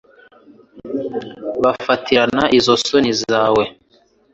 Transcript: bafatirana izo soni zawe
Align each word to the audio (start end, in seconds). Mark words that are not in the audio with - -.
bafatirana 1.63 2.43
izo 2.57 2.73
soni 2.85 3.11
zawe 3.23 3.63